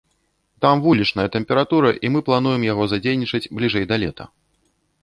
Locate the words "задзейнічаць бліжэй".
2.95-3.85